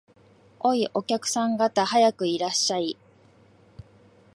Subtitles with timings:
[0.61, 2.97] おい、お客さん方、早くいらっしゃい